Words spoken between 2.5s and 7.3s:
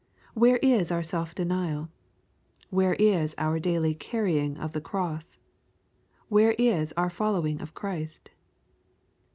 Where is our daily carrying of the cross? Where is our